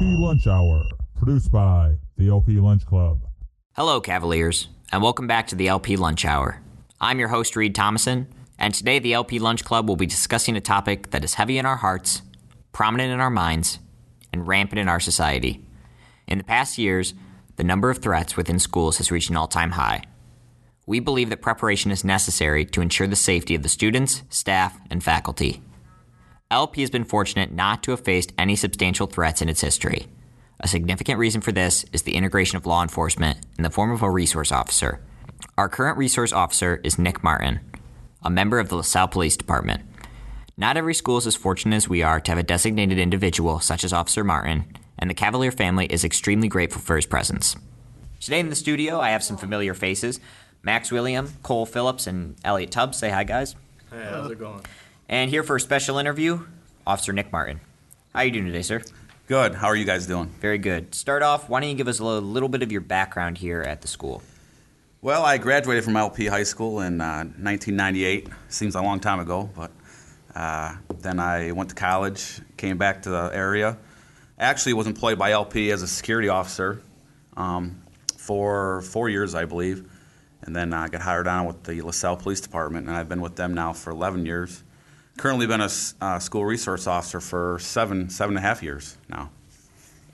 Lunch 0.00 0.46
Hour, 0.46 0.86
produced 1.18 1.50
by 1.50 1.96
the 2.16 2.28
LP 2.28 2.60
Lunch 2.60 2.86
Club. 2.86 3.20
Hello, 3.74 4.00
Cavaliers, 4.00 4.68
and 4.92 5.02
welcome 5.02 5.26
back 5.26 5.48
to 5.48 5.56
the 5.56 5.66
LP 5.66 5.96
Lunch 5.96 6.24
Hour. 6.24 6.60
I'm 7.00 7.18
your 7.18 7.28
host, 7.28 7.56
Reed 7.56 7.74
Thomason, 7.74 8.28
and 8.58 8.72
today 8.72 9.00
the 9.00 9.14
LP 9.14 9.40
Lunch 9.40 9.64
Club 9.64 9.88
will 9.88 9.96
be 9.96 10.06
discussing 10.06 10.56
a 10.56 10.60
topic 10.60 11.10
that 11.10 11.24
is 11.24 11.34
heavy 11.34 11.58
in 11.58 11.66
our 11.66 11.76
hearts, 11.76 12.22
prominent 12.70 13.12
in 13.12 13.18
our 13.18 13.30
minds, 13.30 13.80
and 14.32 14.46
rampant 14.46 14.78
in 14.78 14.88
our 14.88 15.00
society. 15.00 15.64
In 16.28 16.38
the 16.38 16.44
past 16.44 16.78
years, 16.78 17.14
the 17.56 17.64
number 17.64 17.90
of 17.90 17.98
threats 17.98 18.36
within 18.36 18.60
schools 18.60 18.98
has 18.98 19.10
reached 19.10 19.30
an 19.30 19.36
all 19.36 19.48
time 19.48 19.72
high. 19.72 20.04
We 20.86 21.00
believe 21.00 21.28
that 21.30 21.42
preparation 21.42 21.90
is 21.90 22.04
necessary 22.04 22.64
to 22.66 22.80
ensure 22.80 23.08
the 23.08 23.16
safety 23.16 23.56
of 23.56 23.64
the 23.64 23.68
students, 23.68 24.22
staff, 24.30 24.78
and 24.90 25.02
faculty. 25.02 25.60
LP 26.50 26.80
has 26.80 26.88
been 26.88 27.04
fortunate 27.04 27.52
not 27.52 27.82
to 27.82 27.90
have 27.90 28.00
faced 28.00 28.32
any 28.38 28.56
substantial 28.56 29.06
threats 29.06 29.42
in 29.42 29.50
its 29.50 29.60
history. 29.60 30.06
A 30.60 30.66
significant 30.66 31.18
reason 31.18 31.42
for 31.42 31.52
this 31.52 31.84
is 31.92 32.02
the 32.02 32.14
integration 32.14 32.56
of 32.56 32.64
law 32.64 32.82
enforcement 32.82 33.40
in 33.58 33.64
the 33.64 33.70
form 33.70 33.90
of 33.90 34.00
a 34.00 34.10
resource 34.10 34.50
officer. 34.50 35.02
Our 35.58 35.68
current 35.68 35.98
resource 35.98 36.32
officer 36.32 36.80
is 36.82 36.98
Nick 36.98 37.22
Martin, 37.22 37.60
a 38.22 38.30
member 38.30 38.58
of 38.58 38.70
the 38.70 38.76
LaSalle 38.76 39.08
Police 39.08 39.36
Department. 39.36 39.82
Not 40.56 40.78
every 40.78 40.94
school 40.94 41.18
is 41.18 41.26
as 41.26 41.36
fortunate 41.36 41.76
as 41.76 41.88
we 41.88 42.02
are 42.02 42.18
to 42.18 42.30
have 42.30 42.38
a 42.38 42.42
designated 42.42 42.98
individual 42.98 43.60
such 43.60 43.84
as 43.84 43.92
Officer 43.92 44.24
Martin, 44.24 44.72
and 44.98 45.10
the 45.10 45.14
Cavalier 45.14 45.52
family 45.52 45.84
is 45.84 46.02
extremely 46.02 46.48
grateful 46.48 46.80
for 46.80 46.96
his 46.96 47.04
presence. 47.04 47.56
Today 48.20 48.40
in 48.40 48.48
the 48.48 48.56
studio, 48.56 48.98
I 49.00 49.10
have 49.10 49.22
some 49.22 49.36
familiar 49.36 49.74
faces 49.74 50.18
Max 50.62 50.90
William, 50.90 51.30
Cole 51.42 51.66
Phillips, 51.66 52.06
and 52.06 52.36
Elliot 52.42 52.70
Tubbs. 52.70 52.96
Say 52.96 53.10
hi, 53.10 53.24
guys. 53.24 53.54
Hey, 53.90 54.08
how's 54.10 54.30
it 54.30 54.38
going? 54.38 54.62
And 55.10 55.30
here 55.30 55.42
for 55.42 55.56
a 55.56 55.60
special 55.60 55.96
interview, 55.96 56.44
Officer 56.86 57.14
Nick 57.14 57.32
Martin. 57.32 57.60
How 58.12 58.20
are 58.20 58.24
you 58.26 58.30
doing 58.30 58.44
today, 58.44 58.60
sir? 58.60 58.82
Good. 59.26 59.54
How 59.54 59.68
are 59.68 59.74
you 59.74 59.86
guys 59.86 60.06
doing? 60.06 60.28
Very 60.38 60.58
good. 60.58 60.94
Start 60.94 61.22
off, 61.22 61.48
why 61.48 61.60
don't 61.60 61.70
you 61.70 61.76
give 61.76 61.88
us 61.88 61.98
a 61.98 62.04
little, 62.04 62.20
little 62.20 62.50
bit 62.50 62.62
of 62.62 62.70
your 62.70 62.82
background 62.82 63.38
here 63.38 63.62
at 63.62 63.80
the 63.80 63.88
school? 63.88 64.22
Well, 65.00 65.24
I 65.24 65.38
graduated 65.38 65.84
from 65.84 65.96
LP 65.96 66.26
High 66.26 66.42
School 66.42 66.82
in 66.82 67.00
uh, 67.00 67.24
1998. 67.24 68.28
Seems 68.50 68.74
a 68.74 68.82
long 68.82 69.00
time 69.00 69.18
ago, 69.18 69.48
but 69.56 69.70
uh, 70.34 70.74
then 70.98 71.20
I 71.20 71.52
went 71.52 71.70
to 71.70 71.74
college, 71.74 72.42
came 72.58 72.76
back 72.76 73.00
to 73.02 73.08
the 73.08 73.30
area. 73.32 73.78
Actually, 74.38 74.74
was 74.74 74.86
employed 74.86 75.18
by 75.18 75.30
LP 75.30 75.70
as 75.70 75.80
a 75.80 75.88
security 75.88 76.28
officer 76.28 76.82
um, 77.34 77.80
for 78.18 78.82
four 78.82 79.08
years, 79.08 79.34
I 79.34 79.46
believe, 79.46 79.90
and 80.42 80.54
then 80.54 80.74
I 80.74 80.88
got 80.88 81.00
hired 81.00 81.28
on 81.28 81.46
with 81.46 81.62
the 81.62 81.80
LaSalle 81.80 82.16
Police 82.18 82.42
Department, 82.42 82.88
and 82.88 82.94
I've 82.94 83.08
been 83.08 83.22
with 83.22 83.36
them 83.36 83.54
now 83.54 83.72
for 83.72 83.90
11 83.90 84.26
years. 84.26 84.62
Currently, 85.18 85.48
been 85.48 85.60
a 85.60 85.68
uh, 86.00 86.20
school 86.20 86.44
resource 86.44 86.86
officer 86.86 87.20
for 87.20 87.58
seven, 87.58 88.08
seven 88.08 88.36
and 88.36 88.44
a 88.44 88.48
half 88.48 88.62
years 88.62 88.96
now. 89.08 89.30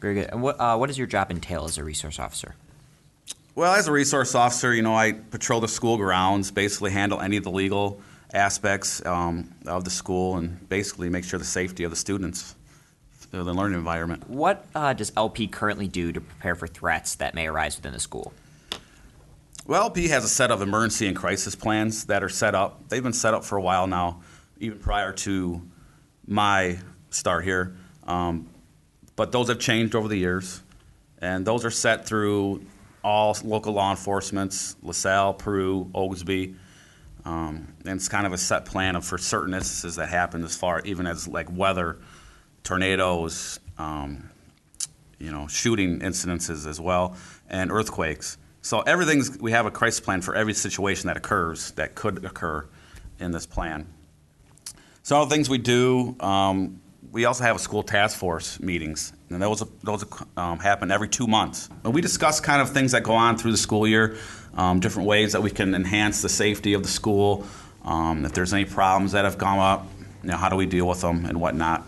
Very 0.01 0.15
good. 0.15 0.31
And 0.31 0.43
what, 0.43 0.59
uh, 0.59 0.79
what 0.79 0.87
does 0.87 0.97
your 0.97 1.07
job 1.07 1.31
entail 1.31 1.67
as 1.67 1.77
a 1.77 1.85
resource 1.85 2.19
officer? 2.19 2.55
Well, 3.55 3.75
as 3.75 3.87
a 3.87 3.93
resource 3.93 4.35
officer, 4.35 4.75
you 4.75 4.81
know, 4.81 4.95
I 4.95 5.13
patrol 5.13 5.61
the 5.61 5.69
school 5.69 5.99
grounds, 5.99 6.51
basically 6.51 6.91
handle 6.91 7.21
any 7.21 7.37
of 7.37 7.45
the 7.45 7.51
legal 7.51 8.01
aspects 8.33 9.05
um, 9.05 9.55
of 9.67 9.85
the 9.85 9.91
school, 9.91 10.39
and 10.39 10.67
basically 10.71 11.11
make 11.11 11.25
sure 11.25 11.39
the 11.39 11.45
safety 11.45 11.85
of 11.85 11.91
the 11.91 11.97
students, 11.97 12.55
uh, 13.35 13.43
the 13.43 13.53
learning 13.53 13.79
environment. 13.79 14.29
What 14.31 14.65
uh, 14.75 14.95
does 14.95 15.13
LP 15.19 15.49
currently 15.49 15.87
do 15.87 16.13
to 16.13 16.21
prepare 16.23 16.55
for 16.55 16.67
threats 16.67 17.15
that 17.17 17.35
may 17.35 17.47
arise 17.47 17.77
within 17.77 17.93
the 17.93 18.01
school? 18.01 18.33
Well, 19.67 19.83
LP 19.83 20.09
has 20.09 20.25
a 20.25 20.29
set 20.29 20.51
of 20.51 20.63
emergency 20.63 21.07
and 21.07 21.17
crisis 21.17 21.55
plans 21.55 22.07
that 22.07 22.25
are 22.25 22.29
set 22.31 22.55
up. 22.55 22.89
They've 22.89 23.03
been 23.03 23.13
set 23.13 23.35
up 23.35 23.45
for 23.45 23.57
a 23.57 23.63
while 23.63 23.87
now, 23.87 24.23
even 24.59 24.79
prior 24.79 25.13
to 25.13 25.63
my 26.27 26.79
start 27.11 27.45
here. 27.45 27.77
Um, 28.07 28.49
but 29.17 29.33
those 29.33 29.49
have 29.49 29.59
changed 29.59 29.95
over 29.95 30.09
the 30.09 30.17
years, 30.17 30.63
and 31.19 31.47
those 31.47 31.65
are 31.65 31.71
set 31.71 32.07
through 32.07 32.65
all 33.03 33.37
local 33.45 33.73
law 33.73 33.91
enforcements, 33.91 34.77
LaSalle, 34.83 35.35
Peru, 35.35 35.91
Oglesby. 35.95 36.55
Um, 37.25 37.69
and 37.87 37.97
it's 37.97 38.09
kind 38.09 38.27
of 38.27 38.33
a 38.33 38.39
set 38.39 38.65
plan 38.65 38.97
of 38.97 39.05
for 39.05 39.19
certain 39.19 39.55
instances 39.55 39.97
that 39.97 40.09
happen 40.09 40.43
as 40.45 40.57
far 40.57 40.81
even 40.85 41.07
as 41.07 41.27
like 41.29 41.47
weather, 41.51 41.99
tornadoes, 42.65 43.61
um, 43.79 44.31
you 45.19 45.31
know, 45.31 45.47
shooting 45.47 46.01
incidences 46.01 46.67
as 46.67 46.81
well, 46.81 47.17
and 47.49 47.71
earthquakes. 47.71 48.37
So 48.63 48.81
everything's 48.81 49.39
we 49.39 49.53
have 49.53 49.67
a 49.67 49.71
crisis 49.71 50.01
plan 50.01 50.21
for 50.21 50.35
every 50.35 50.55
situation 50.55 51.07
that 51.09 51.17
occurs 51.17 51.73
that 51.73 51.95
could 51.95 52.25
occur 52.25 52.67
in 53.19 53.31
this 53.31 53.47
plan. 53.47 53.87
Some 55.05 55.21
of 55.21 55.29
the 55.29 55.35
things 55.35 55.51
we 55.51 55.59
do, 55.59 56.17
um, 56.21 56.81
we 57.13 57.27
also 57.27 57.45
have 57.45 57.57
a 57.57 57.59
school 57.59 57.83
task 57.83 58.17
force 58.17 58.59
meetings, 58.59 59.13
and 59.29 59.43
those 59.43 59.63
those 59.83 60.03
um, 60.39 60.59
happen 60.59 60.91
every 60.91 61.11
two 61.11 61.27
months. 61.27 61.69
We 61.85 62.01
discuss 62.01 62.41
kind 62.41 62.63
of 62.63 62.71
things 62.71 62.93
that 62.93 63.03
go 63.03 63.13
on 63.13 63.37
through 63.37 63.51
the 63.51 63.59
school 63.59 63.87
year, 63.87 64.17
um, 64.55 64.81
different 64.81 65.07
ways 65.07 65.33
that 65.33 65.43
we 65.43 65.51
can 65.51 65.75
enhance 65.75 66.23
the 66.23 66.31
safety 66.31 66.73
of 66.73 66.83
the 66.83 66.89
school. 66.89 67.47
Um, 67.85 68.25
if 68.25 68.33
there's 68.33 68.55
any 68.55 68.65
problems 68.65 69.13
that 69.13 69.27
have 69.27 69.37
come 69.37 69.59
up, 69.59 69.87
you 70.23 70.31
know, 70.31 70.39
how 70.39 70.49
do 70.49 70.57
we 70.57 70.65
deal 70.65 70.89
with 70.89 71.03
them 71.03 71.27
and 71.27 71.39
whatnot. 71.39 71.87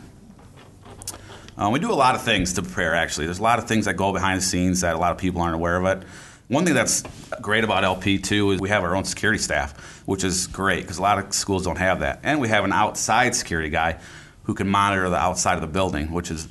Um, 1.57 1.73
we 1.73 1.79
do 1.79 1.91
a 1.91 1.95
lot 1.95 2.17
of 2.17 2.23
things 2.23 2.53
to 2.53 2.63
prepare. 2.63 2.95
Actually, 2.95 3.29
there's 3.29 3.39
a 3.39 3.43
lot 3.43 3.59
of 3.59 3.67
things 3.67 3.87
that 3.87 3.95
go 3.95 4.13
behind 4.13 4.43
the 4.43 4.45
scenes 4.45 4.83
that 4.83 4.95
a 4.95 4.99
lot 4.99 5.13
of 5.13 5.17
people 5.17 5.41
aren't 5.41 5.55
aware 5.55 5.79
of 5.79 5.87
it. 5.87 6.07
One 6.49 6.65
thing 6.65 6.75
that's 6.75 7.03
great 7.41 7.65
about 7.65 7.83
LP 7.83 8.19
too 8.19 8.53
is 8.53 8.61
we 8.61 8.69
have 8.69 8.85
our 8.85 8.95
own 8.95 9.03
security 9.03 9.43
staff, 9.43 10.01
which 10.07 10.23
is 10.23 10.47
great 10.47 10.83
because 10.83 10.99
a 10.99 11.03
lot 11.03 11.19
of 11.19 11.35
schools 11.35 11.65
don't 11.65 11.79
have 11.79 12.01
that, 12.01 12.21
and 12.23 12.41
we 12.41 12.49
have 12.49 12.65
an 12.65 12.73
outside 12.73 13.35
security 13.35 13.69
guy 13.69 13.99
who 14.45 14.55
can 14.55 14.69
monitor 14.69 15.11
the 15.11 15.17
outside 15.17 15.55
of 15.55 15.61
the 15.61 15.67
building, 15.67 16.13
which 16.13 16.31
is 16.31 16.47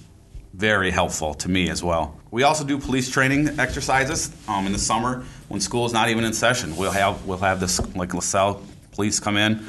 very 0.53 0.91
helpful 0.91 1.33
to 1.35 1.49
me 1.49 1.69
as 1.69 1.81
well. 1.81 2.19
We 2.29 2.43
also 2.43 2.65
do 2.65 2.77
police 2.77 3.09
training 3.09 3.57
exercises 3.57 4.35
um, 4.49 4.65
in 4.65 4.73
the 4.73 4.79
summer 4.79 5.23
when 5.47 5.61
school 5.61 5.85
is 5.85 5.93
not 5.93 6.09
even 6.09 6.25
in 6.25 6.33
session. 6.33 6.75
We'll 6.75 6.91
have 6.91 7.25
we'll 7.25 7.37
have 7.37 7.61
this 7.61 7.79
like 7.95 8.13
LaSalle 8.13 8.61
police 8.91 9.21
come 9.21 9.37
in. 9.37 9.65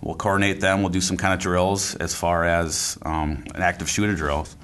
We'll 0.00 0.16
coordinate 0.16 0.60
them. 0.60 0.82
We'll 0.82 0.90
do 0.90 1.00
some 1.00 1.16
kind 1.16 1.34
of 1.34 1.38
drills 1.38 1.94
as 1.96 2.16
far 2.16 2.44
as 2.44 2.98
um, 3.02 3.44
an 3.54 3.62
active 3.62 3.88
shooter 3.88 4.16
drills, 4.16 4.56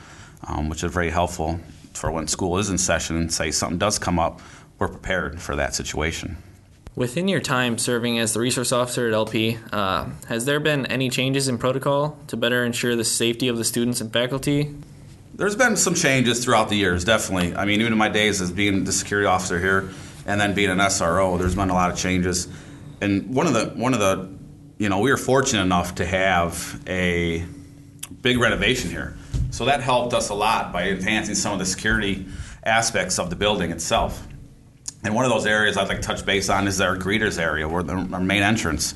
um, 0.48 0.68
which 0.68 0.82
is 0.82 0.92
very 0.92 1.10
helpful 1.10 1.60
for 1.92 2.10
when 2.10 2.26
school 2.26 2.58
is 2.58 2.68
in 2.68 2.78
session 2.78 3.16
and 3.16 3.32
say 3.32 3.50
something 3.52 3.78
does 3.78 3.98
come 3.98 4.18
up, 4.18 4.40
we're 4.78 4.88
prepared 4.88 5.40
for 5.40 5.56
that 5.56 5.74
situation. 5.74 6.36
Within 6.96 7.26
your 7.26 7.40
time 7.40 7.76
serving 7.76 8.20
as 8.20 8.34
the 8.34 8.40
resource 8.40 8.70
officer 8.70 9.08
at 9.08 9.14
LP, 9.14 9.58
uh, 9.72 10.06
has 10.28 10.44
there 10.44 10.60
been 10.60 10.86
any 10.86 11.10
changes 11.10 11.48
in 11.48 11.58
protocol 11.58 12.16
to 12.28 12.36
better 12.36 12.64
ensure 12.64 12.94
the 12.94 13.04
safety 13.04 13.48
of 13.48 13.56
the 13.56 13.64
students 13.64 14.00
and 14.00 14.12
faculty? 14.12 14.72
There's 15.34 15.56
been 15.56 15.76
some 15.76 15.94
changes 15.94 16.44
throughout 16.44 16.68
the 16.68 16.76
years, 16.76 17.04
definitely. 17.04 17.56
I 17.56 17.64
mean, 17.64 17.80
even 17.80 17.92
in 17.92 17.98
my 17.98 18.08
days 18.08 18.40
as 18.40 18.52
being 18.52 18.84
the 18.84 18.92
security 18.92 19.26
officer 19.26 19.58
here, 19.58 19.90
and 20.26 20.40
then 20.40 20.54
being 20.54 20.70
an 20.70 20.78
SRO, 20.78 21.36
there's 21.36 21.56
been 21.56 21.70
a 21.70 21.74
lot 21.74 21.90
of 21.90 21.98
changes. 21.98 22.46
And 23.00 23.34
one 23.34 23.48
of 23.48 23.54
the 23.54 23.66
one 23.74 23.92
of 23.92 24.00
the, 24.00 24.30
you 24.78 24.88
know, 24.88 25.00
we 25.00 25.10
were 25.10 25.16
fortunate 25.16 25.62
enough 25.62 25.96
to 25.96 26.06
have 26.06 26.80
a 26.86 27.44
big 28.22 28.38
renovation 28.38 28.90
here, 28.90 29.16
so 29.50 29.64
that 29.64 29.80
helped 29.80 30.14
us 30.14 30.28
a 30.28 30.34
lot 30.34 30.72
by 30.72 30.90
enhancing 30.90 31.34
some 31.34 31.52
of 31.52 31.58
the 31.58 31.66
security 31.66 32.26
aspects 32.62 33.18
of 33.18 33.30
the 33.30 33.36
building 33.36 33.72
itself. 33.72 34.26
And 35.04 35.14
one 35.14 35.26
of 35.26 35.30
those 35.30 35.44
areas 35.44 35.76
I'd 35.76 35.88
like 35.88 36.00
to 36.00 36.02
touch 36.02 36.24
base 36.24 36.48
on 36.48 36.66
is 36.66 36.80
our 36.80 36.96
greeters 36.96 37.38
area, 37.38 37.68
where 37.68 37.82
the, 37.82 37.94
our 37.94 38.20
main 38.20 38.42
entrance. 38.42 38.94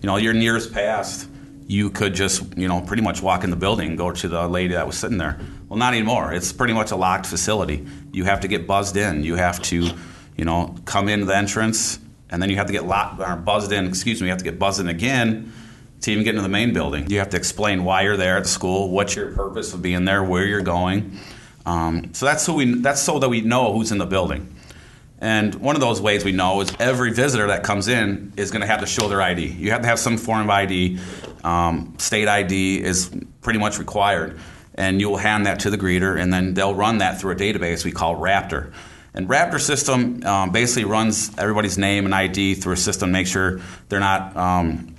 You 0.00 0.06
know, 0.06 0.16
your 0.16 0.32
years 0.32 0.68
past, 0.68 1.28
you 1.66 1.90
could 1.90 2.14
just, 2.14 2.56
you 2.56 2.68
know, 2.68 2.80
pretty 2.80 3.02
much 3.02 3.20
walk 3.20 3.42
in 3.42 3.50
the 3.50 3.56
building 3.56 3.88
and 3.88 3.98
go 3.98 4.12
to 4.12 4.28
the 4.28 4.46
lady 4.46 4.74
that 4.74 4.86
was 4.86 4.96
sitting 4.96 5.18
there. 5.18 5.40
Well, 5.68 5.78
not 5.78 5.92
anymore. 5.92 6.32
It's 6.32 6.52
pretty 6.52 6.72
much 6.72 6.92
a 6.92 6.96
locked 6.96 7.26
facility. 7.26 7.84
You 8.12 8.24
have 8.24 8.40
to 8.40 8.48
get 8.48 8.66
buzzed 8.66 8.96
in. 8.96 9.24
You 9.24 9.34
have 9.34 9.60
to, 9.62 9.90
you 10.36 10.44
know, 10.44 10.76
come 10.84 11.08
in 11.08 11.26
the 11.26 11.36
entrance, 11.36 11.98
and 12.30 12.40
then 12.40 12.48
you 12.48 12.56
have 12.56 12.68
to 12.68 12.72
get 12.72 12.84
locked, 12.84 13.20
or 13.20 13.34
buzzed 13.34 13.72
in. 13.72 13.86
Excuse 13.86 14.20
me. 14.20 14.28
You 14.28 14.30
have 14.30 14.38
to 14.38 14.44
get 14.44 14.58
buzzed 14.58 14.80
in 14.80 14.88
again 14.88 15.52
to 16.02 16.12
even 16.12 16.22
get 16.22 16.30
into 16.30 16.42
the 16.42 16.48
main 16.48 16.72
building. 16.72 17.10
You 17.10 17.18
have 17.18 17.30
to 17.30 17.36
explain 17.36 17.84
why 17.84 18.02
you're 18.02 18.16
there 18.16 18.36
at 18.36 18.44
the 18.44 18.48
school, 18.48 18.88
what's 18.88 19.16
your 19.16 19.32
purpose 19.32 19.74
of 19.74 19.82
being 19.82 20.04
there, 20.04 20.22
where 20.22 20.46
you're 20.46 20.62
going. 20.62 21.18
Um, 21.66 22.14
so 22.14 22.24
that's 22.24 22.44
so 22.44 22.54
we. 22.54 22.74
That's 22.74 23.02
so 23.02 23.18
that 23.18 23.28
we 23.28 23.40
know 23.42 23.72
who's 23.72 23.92
in 23.92 23.98
the 23.98 24.06
building. 24.06 24.56
And 25.20 25.54
one 25.56 25.76
of 25.76 25.80
those 25.80 26.00
ways 26.00 26.24
we 26.24 26.32
know 26.32 26.60
is 26.62 26.72
every 26.78 27.12
visitor 27.12 27.48
that 27.48 27.62
comes 27.62 27.88
in 27.88 28.32
is 28.36 28.50
going 28.50 28.62
to 28.62 28.66
have 28.66 28.80
to 28.80 28.86
show 28.86 29.08
their 29.08 29.20
ID. 29.20 29.46
You 29.46 29.70
have 29.72 29.82
to 29.82 29.88
have 29.88 29.98
some 29.98 30.16
form 30.16 30.42
of 30.42 30.50
ID. 30.50 30.98
Um, 31.44 31.94
state 31.98 32.26
ID 32.26 32.82
is 32.82 33.10
pretty 33.42 33.58
much 33.58 33.78
required. 33.78 34.38
And 34.74 35.00
you'll 35.00 35.18
hand 35.18 35.44
that 35.44 35.60
to 35.60 35.70
the 35.70 35.76
greeter, 35.76 36.18
and 36.18 36.32
then 36.32 36.54
they'll 36.54 36.74
run 36.74 36.98
that 36.98 37.20
through 37.20 37.32
a 37.32 37.36
database 37.36 37.84
we 37.84 37.92
call 37.92 38.16
Raptor. 38.16 38.72
And 39.12 39.28
Raptor 39.28 39.60
system 39.60 40.24
um, 40.24 40.52
basically 40.52 40.84
runs 40.84 41.36
everybody's 41.36 41.76
name 41.76 42.06
and 42.06 42.14
ID 42.14 42.54
through 42.54 42.74
a 42.74 42.78
system, 42.78 43.10
make 43.10 43.26
sure 43.26 43.60
they're 43.88 44.00
not 44.00 44.34
um, 44.36 44.94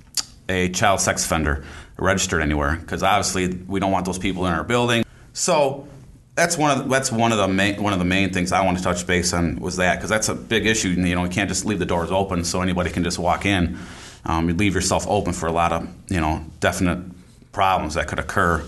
a 0.49 0.69
child 0.69 0.99
sex 0.99 1.25
offender 1.25 1.63
registered 1.97 2.41
anywhere, 2.41 2.75
because 2.75 3.01
obviously 3.01 3.47
we 3.67 3.79
don't 3.79 3.91
want 3.91 4.05
those 4.05 4.19
people 4.19 4.45
in 4.45 4.53
our 4.53 4.63
building. 4.63 5.03
So 5.33 5.87
that's 6.35 6.57
one 6.57 6.71
of 6.71 6.83
the, 6.83 6.89
that's 6.89 7.11
one 7.11 7.31
of 7.31 7.37
the 7.37 7.47
main 7.47 7.81
one 7.81 7.93
of 7.93 7.99
the 7.99 8.05
main 8.05 8.31
things 8.31 8.51
I 8.51 8.63
want 8.65 8.77
to 8.77 8.83
touch 8.83 9.05
base 9.05 9.33
on 9.33 9.59
was 9.59 9.77
that 9.77 9.95
because 9.95 10.09
that's 10.09 10.29
a 10.29 10.35
big 10.35 10.65
issue. 10.65 10.89
You 10.89 11.15
know, 11.15 11.23
you 11.23 11.29
can't 11.29 11.49
just 11.49 11.65
leave 11.65 11.79
the 11.79 11.85
doors 11.85 12.11
open 12.11 12.43
so 12.43 12.61
anybody 12.61 12.89
can 12.89 13.03
just 13.03 13.19
walk 13.19 13.45
in. 13.45 13.77
Um, 14.25 14.49
you 14.49 14.55
leave 14.55 14.75
yourself 14.75 15.05
open 15.07 15.33
for 15.33 15.47
a 15.47 15.51
lot 15.51 15.71
of 15.71 15.87
you 16.09 16.21
know 16.21 16.45
definite 16.59 17.03
problems 17.51 17.95
that 17.95 18.07
could 18.07 18.19
occur. 18.19 18.63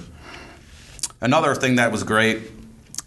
Another 1.22 1.56
thing 1.56 1.76
that 1.76 1.92
was 1.92 2.04
great 2.04 2.52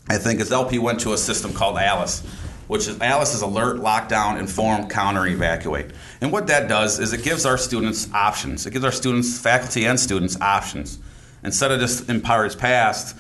I 0.09 0.19
think, 0.19 0.41
is 0.41 0.53
LP 0.53 0.79
went 0.79 1.01
to 1.01 1.13
a 1.13 1.19
system 1.19 1.53
called 1.53 1.77
ALICE, 1.79 2.21
which 2.69 2.87
is 2.87 3.01
ALICE 3.01 3.35
is 3.35 3.43
Alert, 3.43 3.79
Lockdown, 3.79 4.39
Inform, 4.39 4.89
Counter, 4.89 5.27
Evacuate. 5.27 5.87
And 6.21 6.31
what 6.31 6.47
that 6.47 6.69
does 6.69 7.01
is 7.01 7.13
it 7.13 7.25
gives 7.25 7.45
our 7.45 7.59
students 7.59 8.13
options. 8.13 8.67
It 8.67 8.73
gives 8.73 8.85
our 8.85 8.93
students, 8.93 9.39
faculty 9.39 9.85
and 9.85 9.99
students, 9.99 10.41
options. 10.41 11.01
Instead 11.43 11.73
of 11.73 11.81
just 11.81 12.09
in 12.09 12.21
powers 12.21 12.55
past, 12.55 13.17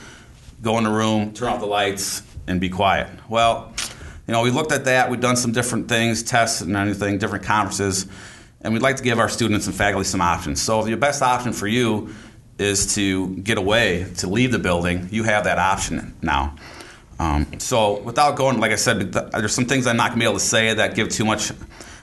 go 0.62 0.78
in 0.78 0.84
the 0.84 0.90
room, 0.90 1.32
turn 1.32 1.48
off 1.48 1.60
the 1.60 1.66
lights, 1.66 2.22
and 2.46 2.60
be 2.60 2.68
quiet. 2.68 3.08
Well, 3.28 3.72
you 4.26 4.32
know, 4.32 4.42
we 4.42 4.50
looked 4.50 4.72
at 4.72 4.86
that. 4.86 5.10
We've 5.10 5.20
done 5.20 5.36
some 5.36 5.52
different 5.52 5.88
things, 5.88 6.22
tests 6.22 6.60
and 6.60 6.76
anything, 6.76 7.18
different 7.18 7.44
conferences, 7.44 8.06
and 8.60 8.72
we'd 8.72 8.82
like 8.82 8.96
to 8.96 9.02
give 9.02 9.18
our 9.18 9.28
students 9.28 9.66
and 9.66 9.74
faculty 9.74 10.04
some 10.04 10.20
options. 10.20 10.60
So, 10.60 10.84
your 10.86 10.96
best 10.96 11.22
option 11.22 11.52
for 11.52 11.66
you 11.66 12.14
is 12.58 12.94
to 12.94 13.36
get 13.36 13.58
away, 13.58 14.06
to 14.18 14.26
leave 14.26 14.50
the 14.50 14.58
building, 14.58 15.08
you 15.12 15.24
have 15.24 15.44
that 15.44 15.58
option 15.58 16.14
now. 16.22 16.56
Um, 17.18 17.46
so, 17.58 18.00
without 18.02 18.36
going, 18.36 18.58
like 18.58 18.72
I 18.72 18.76
said, 18.76 19.12
there's 19.12 19.54
some 19.54 19.66
things 19.66 19.86
I'm 19.86 19.96
not 19.96 20.08
going 20.10 20.20
to 20.20 20.24
be 20.24 20.28
able 20.28 20.38
to 20.38 20.44
say 20.44 20.74
that 20.74 20.94
give 20.94 21.08
too 21.08 21.24
much 21.24 21.52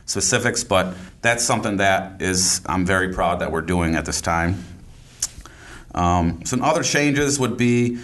specifics, 0.06 0.64
but 0.64 0.96
that's 1.22 1.44
something 1.44 1.78
that 1.78 2.22
is 2.22 2.62
I'm 2.66 2.86
very 2.86 3.14
proud 3.14 3.40
that 3.40 3.52
we're 3.52 3.62
doing 3.62 3.96
at 3.96 4.06
this 4.06 4.22
time. 4.22 4.64
Um, 5.96 6.44
some 6.46 6.64
other 6.64 6.84
changes 6.84 7.40
would 7.40 7.58
be 7.58 8.00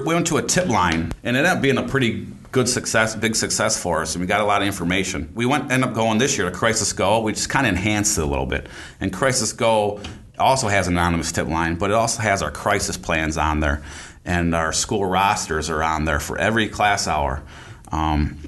we 0.00 0.14
went 0.14 0.26
to 0.28 0.38
a 0.38 0.42
tip 0.42 0.68
line, 0.68 1.12
and 1.22 1.36
it 1.36 1.40
ended 1.40 1.46
up 1.46 1.62
being 1.62 1.78
a 1.78 1.82
pretty 1.82 2.26
good 2.52 2.68
success, 2.68 3.16
big 3.16 3.34
success 3.34 3.80
for 3.80 4.02
us, 4.02 4.14
and 4.14 4.20
we 4.20 4.26
got 4.26 4.40
a 4.40 4.44
lot 4.44 4.60
of 4.60 4.68
information. 4.68 5.30
We 5.34 5.46
went 5.46 5.70
ended 5.70 5.88
up 5.88 5.94
going 5.94 6.18
this 6.18 6.36
year 6.36 6.50
to 6.50 6.56
Crisis 6.56 6.92
Go, 6.92 7.20
we 7.20 7.32
just 7.32 7.48
kind 7.48 7.66
of 7.66 7.72
enhanced 7.72 8.18
it 8.18 8.22
a 8.22 8.26
little 8.26 8.46
bit. 8.46 8.66
And 9.00 9.12
Crisis 9.12 9.52
Go 9.52 10.00
also 10.38 10.68
has 10.68 10.86
an 10.86 10.94
anonymous 10.94 11.32
tip 11.32 11.48
line, 11.48 11.76
but 11.76 11.90
it 11.90 11.94
also 11.94 12.22
has 12.22 12.42
our 12.42 12.50
crisis 12.50 12.96
plans 12.96 13.38
on 13.38 13.60
there, 13.60 13.82
and 14.24 14.54
our 14.54 14.72
school 14.72 15.04
rosters 15.04 15.70
are 15.70 15.82
on 15.82 16.04
there 16.04 16.20
for 16.20 16.38
every 16.38 16.68
class 16.68 17.06
hour. 17.08 17.42
Um, 17.90 18.38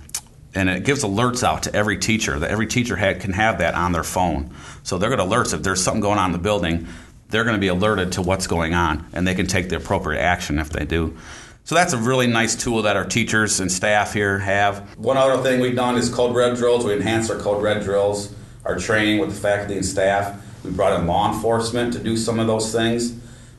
and 0.54 0.68
it 0.68 0.84
gives 0.84 1.02
alerts 1.02 1.42
out 1.42 1.64
to 1.64 1.74
every 1.74 1.98
teacher 1.98 2.38
that 2.38 2.50
every 2.50 2.66
teacher 2.66 2.96
can 2.96 3.32
have 3.32 3.58
that 3.58 3.74
on 3.74 3.92
their 3.92 4.04
phone. 4.04 4.54
So 4.84 4.98
they're 4.98 5.10
going 5.14 5.28
to 5.28 5.34
alerts 5.34 5.52
if 5.52 5.62
there's 5.62 5.82
something 5.82 6.00
going 6.00 6.18
on 6.18 6.26
in 6.26 6.32
the 6.32 6.38
building. 6.38 6.86
They're 7.34 7.42
going 7.42 7.56
to 7.56 7.60
be 7.60 7.66
alerted 7.66 8.12
to 8.12 8.22
what's 8.22 8.46
going 8.46 8.74
on, 8.74 9.08
and 9.12 9.26
they 9.26 9.34
can 9.34 9.48
take 9.48 9.68
the 9.68 9.74
appropriate 9.74 10.20
action 10.20 10.60
if 10.60 10.70
they 10.70 10.84
do. 10.84 11.16
So 11.64 11.74
that's 11.74 11.92
a 11.92 11.98
really 11.98 12.28
nice 12.28 12.54
tool 12.54 12.82
that 12.82 12.94
our 12.94 13.04
teachers 13.04 13.58
and 13.58 13.72
staff 13.72 14.12
here 14.12 14.38
have. 14.38 14.96
One 14.96 15.16
other 15.16 15.42
thing 15.42 15.58
we've 15.60 15.74
done 15.74 15.96
is 15.96 16.08
code 16.08 16.36
red 16.36 16.56
drills. 16.56 16.84
We 16.84 16.92
enhanced 16.92 17.32
our 17.32 17.38
code 17.40 17.60
red 17.60 17.82
drills, 17.82 18.32
our 18.64 18.78
training 18.78 19.18
with 19.18 19.30
the 19.30 19.34
faculty 19.34 19.74
and 19.74 19.84
staff. 19.84 20.40
We 20.62 20.70
brought 20.70 21.00
in 21.00 21.08
law 21.08 21.34
enforcement 21.34 21.92
to 21.94 21.98
do 21.98 22.16
some 22.16 22.38
of 22.38 22.46
those 22.46 22.70
things. 22.70 23.16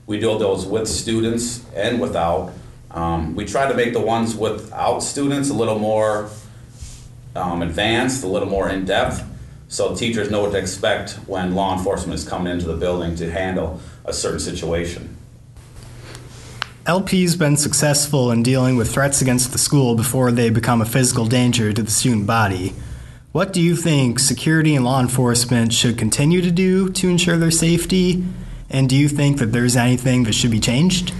We 0.07 0.21
do 0.21 0.39
those 0.39 0.65
with 0.65 0.87
students 0.87 1.61
and 1.75 1.99
without. 1.99 2.53
Um, 2.91 3.35
we 3.35 3.43
try 3.43 3.67
to 3.67 3.73
make 3.73 3.91
the 3.91 3.99
ones 3.99 4.37
without 4.37 4.99
students 4.99 5.49
a 5.49 5.53
little 5.53 5.79
more 5.79 6.29
um, 7.35 7.61
advanced, 7.61 8.23
a 8.23 8.27
little 8.27 8.47
more 8.47 8.69
in 8.69 8.85
depth, 8.85 9.21
so 9.75 9.93
teachers 9.93 10.31
know 10.31 10.41
what 10.41 10.53
to 10.53 10.57
expect 10.57 11.15
when 11.27 11.53
law 11.53 11.77
enforcement 11.77 12.17
is 12.17 12.25
coming 12.25 12.53
into 12.53 12.65
the 12.65 12.77
building 12.77 13.13
to 13.17 13.29
handle 13.29 13.81
a 14.05 14.13
certain 14.13 14.39
situation. 14.39 15.17
LP's 16.87 17.35
been 17.35 17.57
successful 17.57 18.31
in 18.31 18.41
dealing 18.41 18.77
with 18.77 18.93
threats 18.93 19.21
against 19.21 19.51
the 19.51 19.57
school 19.57 19.95
before 19.95 20.31
they 20.31 20.49
become 20.49 20.81
a 20.81 20.85
physical 20.85 21.25
danger 21.25 21.73
to 21.73 21.83
the 21.83 21.91
student 21.91 22.25
body. 22.25 22.73
What 23.33 23.51
do 23.51 23.61
you 23.61 23.75
think 23.75 24.19
security 24.19 24.75
and 24.75 24.85
law 24.85 25.01
enforcement 25.01 25.73
should 25.73 25.97
continue 25.97 26.41
to 26.41 26.51
do 26.51 26.89
to 26.91 27.09
ensure 27.09 27.35
their 27.35 27.51
safety? 27.51 28.23
And 28.69 28.87
do 28.87 28.95
you 28.95 29.09
think 29.09 29.39
that 29.39 29.47
there's 29.47 29.75
anything 29.75 30.23
that 30.23 30.33
should 30.33 30.51
be 30.51 30.61
changed? 30.61 31.11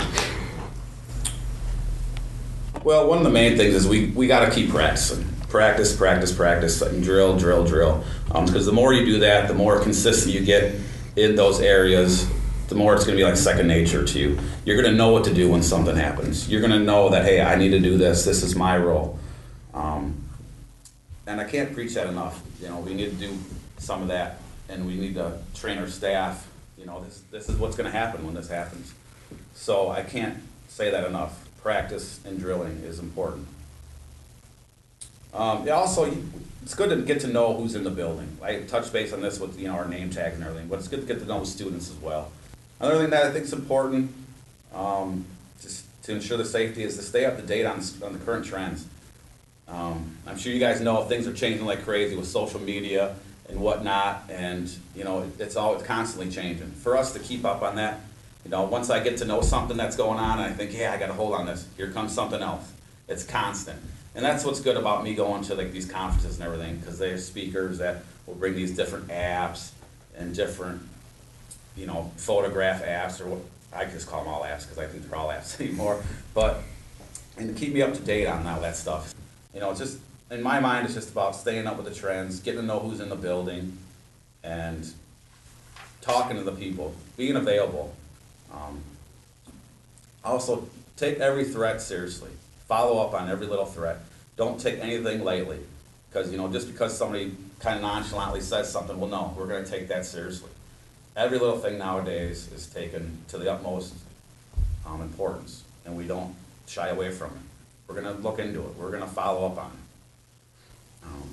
Well, 2.86 3.06
one 3.10 3.18
of 3.18 3.25
the 3.25 3.31
main 3.31 3.57
things 3.57 3.75
is 3.75 3.86
we, 3.86 4.12
we 4.12 4.28
got 4.28 4.46
to 4.48 4.52
keep 4.56 4.69
practicing. 4.69 5.35
Practice, 5.56 5.96
practice, 5.96 6.34
practice, 6.34 6.81
and 6.81 7.02
drill, 7.02 7.38
drill, 7.38 7.63
drill. 7.63 8.04
Because 8.28 8.56
um, 8.56 8.66
the 8.66 8.72
more 8.74 8.92
you 8.92 9.06
do 9.06 9.19
that, 9.19 9.48
the 9.48 9.54
more 9.54 9.80
consistent 9.80 10.36
you 10.36 10.42
get 10.42 10.75
in 11.16 11.38
those 11.38 11.62
areas, 11.62 12.30
the 12.68 12.75
more 12.75 12.94
it's 12.94 13.06
going 13.06 13.18
to 13.18 13.24
be 13.24 13.25
like 13.25 13.38
second 13.38 13.66
nature 13.66 14.04
to 14.04 14.19
you. 14.19 14.38
You're 14.66 14.75
going 14.75 14.92
to 14.92 14.98
know 14.98 15.13
what 15.13 15.24
to 15.24 15.34
do 15.34 15.50
when 15.50 15.63
something 15.63 15.96
happens. 15.96 16.50
You're 16.50 16.60
going 16.60 16.74
to 16.74 16.80
know 16.80 17.07
that, 17.07 17.24
hey, 17.24 17.42
I 17.42 17.56
need 17.56 17.69
to 17.69 17.80
do 17.80 17.98
this. 17.98 18.25
This 18.25 18.44
is 18.44 18.54
my 18.54 18.78
role. 18.78 19.18
Um, 19.74 20.22
and 21.25 21.40
I 21.40 21.46
can't 21.46 21.74
preach 21.74 21.94
that 21.94 22.07
enough. 22.07 22.42
You 22.62 22.68
know, 22.68 22.80
we 22.80 22.94
need 22.94 23.12
to 23.12 23.28
do 23.28 23.38
some 23.78 24.02
of 24.02 24.10
that, 24.10 24.40
and 24.68 24.86
we 24.86 24.96
need 24.96 25.16
to 25.16 25.38
train 25.54 25.78
our 25.78 25.88
staff. 25.88 26.50
You 26.78 26.86
know, 26.86 27.02
this, 27.06 27.22
this 27.31 27.48
is 27.48 27.56
what's 27.56 27.78
going 27.78 27.90
to 27.90 27.98
happen 27.98 28.25
when 28.25 28.36
this 28.36 28.50
happens. 28.50 28.94
So 29.54 29.90
I 29.90 30.02
can't 30.02 30.38
say 30.68 30.92
that 30.92 31.07
enough. 31.07 31.48
Practice 31.62 32.19
and 32.25 32.42
drilling 32.42 32.81
is 32.86 33.00
important. 33.00 33.48
Um, 35.36 35.70
also, 35.70 36.12
it's 36.64 36.74
good 36.74 36.90
to 36.90 36.96
get 37.02 37.20
to 37.22 37.28
know 37.28 37.54
who's 37.54 37.76
in 37.76 37.84
the 37.84 37.90
building. 37.92 38.38
I 38.42 38.60
touch 38.62 38.92
base 38.94 39.12
on 39.12 39.22
this 39.22 39.40
with 39.40 39.60
you 39.60 39.68
know 39.68 39.74
our 39.74 39.88
name 39.88 40.10
tag 40.10 40.34
and 40.34 40.44
everything, 40.44 40.70
but 40.70 40.80
it's 40.80 40.88
good 40.88 41.02
to 41.02 41.06
get 41.06 41.20
to 41.20 41.26
know 41.26 41.44
students 41.44 41.92
as 41.92 41.98
well. 41.98 42.32
Another 42.80 43.00
thing 43.00 43.10
that 43.10 43.26
I 43.26 43.32
think 43.32 43.46
is 43.46 43.54
important 43.54 44.14
um, 44.74 45.26
just 45.62 45.86
to 46.04 46.14
ensure 46.14 46.38
the 46.38 46.46
safety 46.46 46.84
is 46.84 46.96
to 46.98 47.04
stay 47.04 47.26
up 47.26 47.38
to 47.38 47.44
date 47.44 47.66
on, 47.66 47.82
on 48.04 48.14
the 48.14 48.20
current 48.20 48.46
trends. 48.46 48.88
Um, 49.68 50.18
I'm 50.26 50.38
sure 50.38 50.54
you 50.54 50.60
guys 50.60 50.80
know 50.80 51.04
things 51.04 51.28
are 51.28 51.34
changing 51.34 51.66
like 51.66 51.84
crazy 51.84 52.16
with 52.16 52.28
social 52.28 52.62
media 52.62 53.16
and 53.50 53.60
whatnot, 53.60 54.30
and 54.30 54.72
you 54.96 55.04
know 55.04 55.30
it's 55.38 55.58
all 55.58 55.76
it's 55.76 55.84
constantly 55.84 56.31
changing. 56.31 56.72
For 56.72 56.96
us 56.96 57.12
to 57.14 57.20
keep 57.20 57.44
up 57.44 57.62
on 57.62 57.76
that, 57.76 58.00
you 58.46 58.52
know, 58.52 58.64
once 58.64 58.90
I 58.90 59.04
get 59.04 59.18
to 59.18 59.26
know 59.26 59.42
something 59.42 59.76
that's 59.76 59.98
going 59.98 60.20
on, 60.20 60.40
I 60.40 60.52
think, 60.52 60.72
yeah, 60.72 60.94
I 60.94 60.98
got 60.98 61.08
to 61.08 61.14
hold 61.14 61.34
on 61.34 61.48
this. 61.48 61.68
Here 61.76 61.92
comes 61.92 62.14
something 62.14 62.42
else. 62.42 62.72
It's 63.07 63.24
constant, 63.24 63.80
and 64.16 64.25
that's 64.25 64.44
what's 64.44 64.60
good 64.60 64.78
about 64.78 65.04
me 65.04 65.13
going 65.13 65.44
to 65.44 65.56
like 65.56 65.72
these 65.72 65.90
conferences 65.90 66.40
and 66.40 66.46
everything, 66.46 66.78
because 66.78 66.98
they 66.98 67.12
have 67.12 67.22
speakers 67.22 67.78
that 67.78 68.04
will 68.25 68.36
bring 68.36 68.56
these 68.56 68.75
different 68.75 69.07
apps 69.10 69.72
and 70.18 70.34
different 70.34 70.81
you 71.75 71.86
know, 71.86 72.12
photograph 72.18 72.84
apps 72.84 73.22
or 73.22 73.28
what 73.28 73.40
I 73.74 73.86
just 73.86 74.07
call 74.07 74.24
them 74.24 74.34
all 74.34 74.44
apps 74.44 74.62
because 74.62 74.78
I 74.78 74.88
think 74.88 75.07
they're 75.07 75.18
all 75.18 75.30
apps 75.30 75.60
anymore. 75.60 76.02
But 76.34 76.62
and 77.38 77.56
keep 77.56 77.74
me 77.74 77.81
up 77.81 77.94
to 77.94 78.02
date 78.02 78.28
on 78.28 78.48
all 78.48 78.62
that 78.62 78.78
stuff. 78.78 79.13
You 79.54 79.60
know, 79.60 79.72
it's 79.72 79.80
just 79.80 80.00
in 80.31 80.42
my 80.42 80.60
mind, 80.60 80.86
it's 80.86 80.96
just 80.96 81.12
about 81.12 81.36
staying 81.36 81.68
up 81.68 81.78
with 81.78 81.86
the 81.86 81.94
trends, 81.94 82.40
getting 82.40 82.62
to 82.62 82.66
know 82.66 82.80
who's 82.80 83.00
in 83.00 83.10
the 83.10 83.16
building, 83.16 83.78
and 84.44 84.90
talking 86.02 86.38
to 86.38 86.44
the 86.44 86.52
people, 86.52 86.96
being 87.18 87.35
available. 87.35 87.94
Um, 88.52 88.81
also, 90.24 90.68
take 90.97 91.19
every 91.19 91.44
threat 91.44 91.81
seriously. 91.81 92.31
Follow 92.68 93.06
up 93.06 93.14
on 93.14 93.30
every 93.30 93.48
little 93.48 93.66
threat. 93.66 94.00
Don't 94.38 94.60
take 94.60 94.80
anything 94.80 95.24
lightly, 95.24 95.60
because 96.10 96.31
you 96.31 96.38
know 96.38 96.52
just 96.52 96.68
because 96.68 96.98
somebody 96.98 97.36
kind 97.60 97.78
of 97.78 97.81
nonchalantly 97.81 98.42
says 98.42 98.72
something, 98.72 99.00
well, 99.00 99.10
no, 99.10 99.34
we're 99.38 99.48
going 99.48 99.64
to 99.64 99.69
take 99.69 99.88
that 99.88 100.06
seriously 100.06 100.50
every 101.16 101.40
little 101.40 101.57
thing 101.57 101.78
nowadays 101.78 102.50
is 102.54 102.68
taken 102.68 103.19
to 103.30 103.38
the 103.38 103.52
utmost 103.52 103.94
um, 104.86 105.02
importance, 105.02 105.64
and 105.86 105.95
we 105.95 106.06
don't 106.06 106.36
shy 106.68 106.90
away 106.90 107.12
from 107.12 107.31
it. 107.31 107.88
We're 107.88 108.02
going 108.02 108.16
to 108.16 108.22
look 108.22 108.40
into 108.40 108.62
it. 108.62 108.76
We're 108.78 108.92
going 108.92 109.04
to 109.04 109.10
follow 109.10 109.45
up 109.45 109.57
on 109.57 109.72
it. 109.72 111.07
Um, 111.07 111.30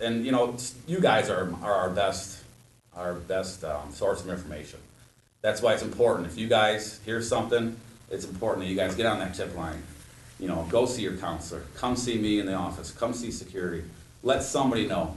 and 0.00 0.26
you 0.26 0.32
know, 0.32 0.56
you 0.86 1.00
guys 1.00 1.30
are, 1.30 1.52
are 1.62 1.72
our 1.72 1.90
best 1.90 2.42
our 2.94 3.12
best 3.12 3.62
um, 3.62 3.92
source 3.92 4.22
of 4.22 4.30
information. 4.30 4.78
That's 5.42 5.60
why 5.60 5.74
it's 5.74 5.82
important. 5.82 6.26
If 6.28 6.38
you 6.38 6.48
guys 6.48 6.98
hear 7.04 7.20
something, 7.20 7.76
it's 8.10 8.24
important 8.24 8.64
that 8.64 8.70
you 8.70 8.76
guys 8.76 8.94
get 8.94 9.04
on 9.04 9.18
that 9.18 9.34
tip 9.34 9.54
line. 9.54 9.82
You 10.38 10.48
know, 10.48 10.66
go 10.70 10.86
see 10.86 11.02
your 11.02 11.16
counselor. 11.16 11.62
Come 11.76 11.96
see 11.96 12.18
me 12.18 12.38
in 12.38 12.46
the 12.46 12.54
office. 12.54 12.90
Come 12.90 13.14
see 13.14 13.30
security. 13.30 13.84
Let 14.22 14.42
somebody 14.42 14.86
know 14.86 15.14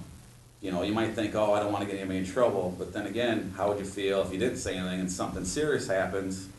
you 0.61 0.71
know, 0.71 0.81
you 0.83 0.93
might 0.93 1.13
think, 1.13 1.35
oh, 1.35 1.53
I 1.53 1.59
don't 1.59 1.71
want 1.71 1.85
to 1.85 1.89
get 1.89 1.99
anybody 1.99 2.19
in 2.19 2.25
trouble, 2.25 2.75
but 2.77 2.91
then 2.91 3.07
again, 3.07 3.53
how 3.55 3.69
would 3.69 3.79
you 3.79 3.85
feel 3.85 4.21
if 4.21 4.33
you 4.33 4.37
didn't 4.37 4.57
say 4.57 4.75
anything 4.75 4.99
and 4.99 5.11
something 5.11 5.45
serious 5.45 5.87
happens? 5.87 6.49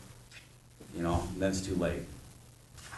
You 0.97 1.02
know, 1.02 1.23
then 1.37 1.50
it's 1.50 1.61
too 1.61 1.75
late. 1.75 2.02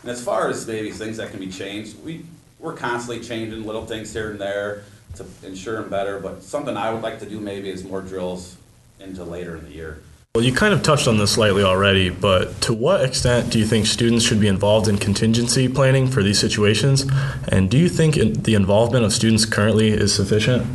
And 0.02 0.10
as 0.10 0.22
far 0.22 0.48
as 0.48 0.66
maybe 0.66 0.90
things 0.90 1.16
that 1.16 1.30
can 1.30 1.40
be 1.40 1.50
changed, 1.50 2.02
we 2.04 2.24
we're 2.58 2.74
constantly 2.74 3.24
changing 3.24 3.64
little 3.64 3.84
things 3.84 4.12
here 4.12 4.30
and 4.30 4.40
there 4.40 4.84
to 5.16 5.26
ensure 5.42 5.80
them 5.80 5.90
better. 5.90 6.20
But 6.20 6.44
something 6.44 6.76
I 6.76 6.92
would 6.92 7.02
like 7.02 7.18
to 7.18 7.28
do 7.28 7.40
maybe 7.40 7.68
is 7.68 7.82
more 7.82 8.00
drills 8.00 8.56
into 9.00 9.24
later 9.24 9.56
in 9.56 9.64
the 9.64 9.72
year. 9.72 10.00
Well, 10.34 10.46
you 10.46 10.54
kind 10.54 10.72
of 10.72 10.82
touched 10.82 11.08
on 11.08 11.18
this 11.18 11.32
slightly 11.32 11.62
already, 11.62 12.08
but 12.08 12.58
to 12.62 12.72
what 12.72 13.04
extent 13.04 13.52
do 13.52 13.58
you 13.58 13.66
think 13.66 13.84
students 13.84 14.24
should 14.24 14.40
be 14.40 14.48
involved 14.48 14.88
in 14.88 14.96
contingency 14.96 15.68
planning 15.68 16.06
for 16.06 16.22
these 16.22 16.38
situations? 16.38 17.04
And 17.48 17.70
do 17.70 17.76
you 17.76 17.90
think 17.90 18.14
the 18.14 18.54
involvement 18.54 19.04
of 19.04 19.12
students 19.12 19.44
currently 19.44 19.90
is 19.90 20.14
sufficient? 20.14 20.66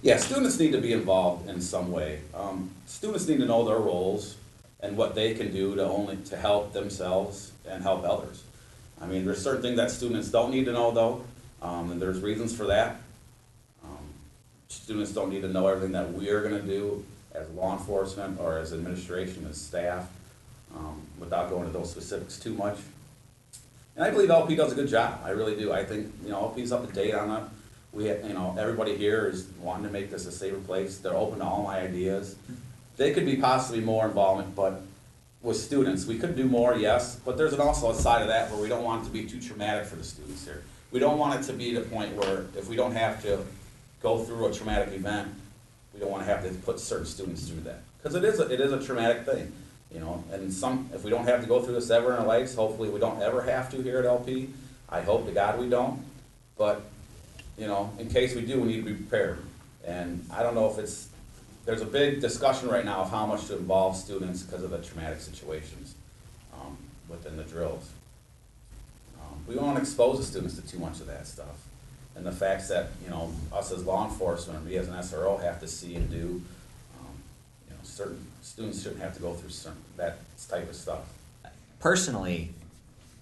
Yeah, 0.00 0.16
students 0.16 0.58
need 0.58 0.72
to 0.72 0.80
be 0.80 0.94
involved 0.94 1.46
in 1.50 1.60
some 1.60 1.92
way. 1.92 2.20
Um, 2.32 2.70
students 2.86 3.28
need 3.28 3.40
to 3.40 3.44
know 3.44 3.66
their 3.66 3.76
roles 3.76 4.36
and 4.80 4.96
what 4.96 5.14
they 5.14 5.34
can 5.34 5.52
do 5.52 5.74
to 5.74 5.84
only 5.84 6.16
to 6.16 6.38
help 6.38 6.72
themselves 6.72 7.52
and 7.68 7.82
help 7.82 8.02
others. 8.04 8.44
I 8.98 9.04
mean, 9.04 9.26
there's 9.26 9.42
certain 9.42 9.60
things 9.60 9.76
that 9.76 9.90
students 9.90 10.30
don't 10.30 10.52
need 10.52 10.64
to 10.64 10.72
know 10.72 10.90
though, 10.90 11.22
um, 11.60 11.90
and 11.90 12.00
there's 12.00 12.22
reasons 12.22 12.56
for 12.56 12.64
that. 12.64 12.96
Um, 13.84 14.14
students 14.68 15.12
don't 15.12 15.28
need 15.28 15.42
to 15.42 15.48
know 15.48 15.66
everything 15.66 15.92
that 15.92 16.14
we 16.14 16.30
are 16.30 16.40
going 16.40 16.58
to 16.58 16.66
do 16.66 17.04
as 17.34 17.48
law 17.50 17.72
enforcement 17.76 18.38
or 18.40 18.58
as 18.58 18.72
administration, 18.72 19.46
as 19.48 19.60
staff, 19.60 20.08
um, 20.74 21.02
without 21.18 21.50
going 21.50 21.66
into 21.66 21.78
those 21.78 21.90
specifics 21.90 22.38
too 22.38 22.54
much. 22.54 22.78
And 23.96 24.04
I 24.04 24.10
believe 24.10 24.30
LP 24.30 24.56
does 24.56 24.72
a 24.72 24.74
good 24.74 24.88
job. 24.88 25.20
I 25.24 25.30
really 25.30 25.56
do. 25.56 25.72
I 25.72 25.84
think, 25.84 26.12
you 26.24 26.30
know, 26.30 26.40
LP's 26.40 26.72
up 26.72 26.86
to 26.86 26.92
date 26.92 27.14
on 27.14 27.30
it. 27.42 27.44
We, 27.92 28.06
have- 28.06 28.24
you 28.24 28.32
know, 28.34 28.56
everybody 28.58 28.96
here 28.96 29.26
is 29.26 29.46
wanting 29.60 29.86
to 29.86 29.92
make 29.92 30.10
this 30.10 30.26
a 30.26 30.32
safer 30.32 30.56
place. 30.58 30.98
They're 30.98 31.14
open 31.14 31.38
to 31.38 31.44
all 31.44 31.62
my 31.62 31.80
ideas. 31.80 32.36
They 32.96 33.12
could 33.12 33.26
be 33.26 33.36
possibly 33.36 33.80
more 33.80 34.04
involvement, 34.06 34.54
but 34.54 34.82
with 35.42 35.56
students, 35.56 36.06
we 36.06 36.18
could 36.18 36.36
do 36.36 36.44
more, 36.46 36.74
yes, 36.74 37.16
but 37.16 37.36
there's 37.36 37.52
an 37.52 37.60
also 37.60 37.90
a 37.90 37.94
side 37.94 38.22
of 38.22 38.28
that 38.28 38.50
where 38.50 38.60
we 38.60 38.68
don't 38.68 38.82
want 38.82 39.02
it 39.02 39.06
to 39.06 39.12
be 39.12 39.26
too 39.26 39.40
traumatic 39.40 39.86
for 39.86 39.96
the 39.96 40.04
students 40.04 40.44
here. 40.44 40.62
We 40.90 41.00
don't 41.00 41.18
want 41.18 41.38
it 41.38 41.46
to 41.48 41.52
be 41.52 41.74
the 41.74 41.82
point 41.82 42.14
where 42.16 42.46
if 42.56 42.68
we 42.68 42.76
don't 42.76 42.92
have 42.92 43.20
to 43.22 43.44
go 44.00 44.24
through 44.24 44.46
a 44.46 44.52
traumatic 44.52 44.94
event, 44.94 45.28
we 45.94 46.00
don't 46.00 46.10
wanna 46.10 46.24
have 46.24 46.42
to 46.42 46.50
put 46.60 46.80
certain 46.80 47.06
students 47.06 47.48
through 47.48 47.60
that. 47.60 47.80
Cause 48.02 48.14
it 48.14 48.24
is, 48.24 48.40
a- 48.40 48.50
it 48.52 48.60
is 48.60 48.72
a 48.72 48.82
traumatic 48.84 49.24
thing, 49.24 49.52
you 49.92 50.00
know, 50.00 50.22
and 50.32 50.52
some, 50.52 50.90
if 50.92 51.04
we 51.04 51.10
don't 51.10 51.24
have 51.24 51.40
to 51.40 51.46
go 51.46 51.62
through 51.62 51.74
this 51.74 51.88
ever 51.90 52.12
in 52.12 52.18
our 52.18 52.26
lives, 52.26 52.54
hopefully 52.54 52.88
we 52.90 53.00
don't 53.00 53.22
ever 53.22 53.42
have 53.42 53.70
to 53.70 53.80
here 53.82 53.98
at 53.98 54.04
LP. 54.04 54.50
I 54.88 55.00
hope 55.00 55.24
to 55.26 55.32
God 55.32 55.58
we 55.58 55.68
don't, 55.68 56.04
but, 56.58 56.82
you 57.56 57.66
know, 57.66 57.90
in 57.98 58.08
case 58.10 58.34
we 58.34 58.42
do, 58.44 58.60
we 58.60 58.68
need 58.68 58.84
to 58.84 58.90
be 58.90 58.94
prepared. 58.94 59.38
And 59.86 60.24
I 60.30 60.42
don't 60.42 60.54
know 60.54 60.70
if 60.70 60.78
it's, 60.78 61.08
there's 61.64 61.80
a 61.80 61.86
big 61.86 62.20
discussion 62.20 62.68
right 62.68 62.84
now 62.84 62.98
of 63.02 63.10
how 63.10 63.24
much 63.26 63.46
to 63.46 63.56
involve 63.56 63.96
students 63.96 64.42
because 64.42 64.62
of 64.62 64.70
the 64.70 64.78
traumatic 64.82 65.20
situations, 65.20 65.94
um, 66.52 66.76
within 67.08 67.36
the 67.36 67.44
drills. 67.44 67.90
Um, 69.20 69.38
We 69.46 69.54
don't 69.54 69.64
want 69.64 69.76
to 69.76 69.82
expose 69.82 70.18
the 70.18 70.24
students 70.24 70.56
to 70.56 70.62
too 70.66 70.78
much 70.78 71.00
of 71.00 71.06
that 71.06 71.26
stuff. 71.26 71.56
And 72.16 72.24
the 72.24 72.32
facts 72.32 72.68
that, 72.68 72.90
you 73.02 73.10
know, 73.10 73.32
us 73.52 73.72
as 73.72 73.84
law 73.84 74.04
enforcement, 74.08 74.60
and 74.60 74.68
we 74.68 74.76
as 74.76 74.88
an 74.88 74.94
SRO 74.94 75.42
have 75.42 75.60
to 75.60 75.66
see 75.68 75.96
and 75.96 76.08
do, 76.10 76.42
um, 77.00 77.12
you 77.66 77.70
know, 77.70 77.80
certain, 77.82 78.24
students 78.40 78.82
shouldn't 78.82 79.00
have 79.00 79.14
to 79.14 79.20
go 79.20 79.34
through 79.34 79.50
certain, 79.50 79.80
that 79.96 80.18
type 80.48 80.68
of 80.68 80.76
stuff. 80.76 81.00
Personally, 81.80 82.54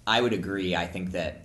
I 0.05 0.21
would 0.21 0.33
agree. 0.33 0.75
I 0.75 0.85
think 0.85 1.11
that 1.13 1.41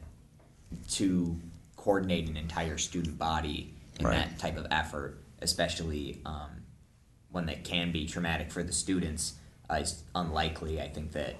to 0.91 1.37
coordinate 1.77 2.29
an 2.29 2.37
entire 2.37 2.77
student 2.77 3.19
body 3.19 3.73
in 3.99 4.07
Right. 4.07 4.17
that 4.17 4.39
type 4.39 4.57
of 4.59 4.67
effort, 4.71 5.19
especially 5.41 6.21
um, 6.27 6.51
one 7.31 7.47
that 7.47 7.65
can 7.65 7.93
be 7.93 8.07
traumatic 8.07 8.51
for 8.53 8.63
the 8.63 8.73
students, 8.73 9.35
uh, 9.71 9.75
is 9.75 10.03
unlikely. 10.15 10.81
I 10.81 10.89
think 10.89 11.13
that 11.13 11.37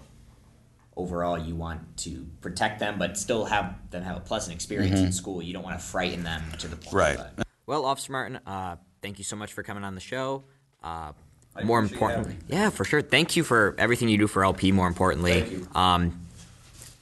overall 0.99 1.39
you 1.39 1.55
want 1.55 1.97
to 1.97 2.27
protect 2.41 2.81
them, 2.81 2.99
but 2.99 3.17
still 3.17 3.45
have 3.47 3.77
them 3.91 4.03
have 4.03 4.17
a 4.17 4.21
pleasant 4.21 4.55
experience 4.55 5.01
in 5.01 5.13
school. 5.13 5.41
You 5.41 5.55
don't 5.55 5.63
want 5.63 5.79
to 5.79 5.85
frighten 5.85 6.25
them 6.25 6.43
to 6.59 6.69
the 6.69 6.77
point. 6.77 6.93
Right. 6.93 7.19
But, 7.37 7.47
well, 7.67 7.87
Officer 7.87 8.13
Martin, 8.13 8.41
uh, 8.45 8.77
thank 9.01 9.19
you 9.19 9.25
so 9.25 9.37
much 9.37 9.53
for 9.53 9.63
coming 9.63 9.85
on 9.85 9.95
the 9.95 10.01
show. 10.01 10.43
Uh, 10.83 11.13
more 11.65 11.81
importantly, 11.81 12.37
yeah, 12.49 12.71
for 12.71 12.85
sure. 12.85 13.03
Thank 13.03 13.37
you 13.37 13.43
for 13.43 13.75
everything 13.79 14.09
you 14.09 14.19
do 14.19 14.27
for 14.27 14.45
LP. 14.45 14.71
More 14.71 14.87
importantly, 14.87 15.41
Thank 15.41 15.53
you. 15.53 15.69
Um, 15.75 16.21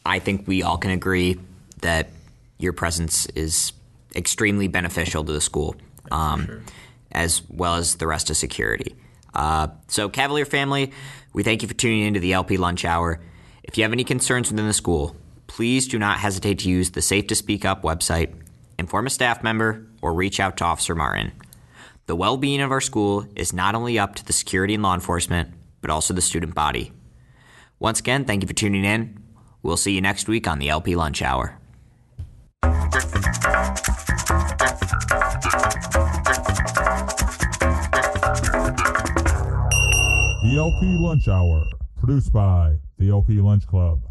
I 0.05 0.19
think 0.19 0.47
we 0.47 0.63
all 0.63 0.79
can 0.79 0.93
agree 0.93 1.39
that 1.83 2.11
your 2.59 2.73
presence 2.73 3.27
is 3.35 3.73
extremely 4.15 4.69
beneficial 4.69 5.25
to 5.25 5.33
the 5.33 5.43
school, 5.43 5.77
um, 6.11 6.65
as 7.13 7.43
well 7.51 7.75
as 7.75 7.97
the 7.97 8.07
rest 8.07 8.31
of 8.31 8.37
security. 8.37 8.95
Uh, 9.35 9.69
so, 9.89 10.09
Cavalier 10.09 10.47
family, 10.47 10.93
we 11.35 11.43
thank 11.43 11.61
you 11.61 11.69
for 11.69 11.75
tuning 11.75 12.03
into 12.03 12.21
the 12.21 12.33
LP 12.33 12.57
Lunch 12.57 12.87
Hour. 12.87 13.21
If 13.67 13.77
you 13.77 13.83
have 13.83 13.93
any 13.93 14.05
concerns 14.05 14.51
within 14.51 14.67
the 14.67 14.73
school, 14.73 15.17
please 15.49 15.89
do 15.89 15.99
not 15.99 16.19
hesitate 16.19 16.61
to 16.61 16.71
use 16.71 16.93
the 16.93 17.03
Safe 17.03 17.27
to 17.27 17.35
Speak 17.35 17.65
Up 17.65 17.83
website, 17.83 18.33
inform 18.79 19.07
a 19.07 19.11
staff 19.11 19.43
member, 19.43 19.87
or 20.01 20.15
reach 20.15 20.39
out 20.39 20.57
to 20.59 20.65
Officer 20.65 20.95
Martin. 20.95 21.33
The 22.07 22.17
well 22.17 22.37
being 22.37 22.61
of 22.61 22.71
our 22.71 22.81
school 22.81 23.27
is 23.35 23.53
not 23.53 23.75
only 23.75 23.99
up 23.99 24.15
to 24.15 24.25
the 24.25 24.33
security 24.33 24.75
and 24.75 24.83
law 24.83 24.95
enforcement, 24.95 25.51
but 25.81 25.91
also 25.91 26.15
the 26.15 26.23
student 26.23 26.55
body. 26.55 26.93
Once 27.79 27.99
again, 28.01 28.25
thank 28.25 28.43
you 28.43 28.47
for 28.47 28.55
tuning 28.55 28.85
in. 28.85 29.19
We'll 29.63 29.77
see 29.77 29.93
you 29.93 30.01
next 30.01 30.29
week 30.29 30.47
on 30.47 30.61
the 30.61 30.69
LP 30.69 30.95
Lunch 30.95 31.21
Hour. 31.21 31.59
The 40.43 40.55
LP 40.57 40.87
Lunch 40.99 41.27
Hour, 41.29 41.67
produced 41.99 42.33
by 42.33 42.77
the 42.99 43.11
LP 43.11 43.41
Lunch 43.41 43.67
Club. 43.67 44.06